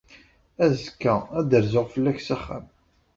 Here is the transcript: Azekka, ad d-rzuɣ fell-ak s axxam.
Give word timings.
Azekka, 0.63 1.15
ad 1.37 1.45
d-rzuɣ 1.49 1.85
fell-ak 1.93 2.19
s 2.21 2.29
axxam. 2.35 2.65